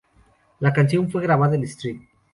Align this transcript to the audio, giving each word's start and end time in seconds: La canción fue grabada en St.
La 0.61 0.73
canción 0.73 1.11
fue 1.11 1.21
grabada 1.21 1.53
en 1.53 1.63
St. 1.65 1.99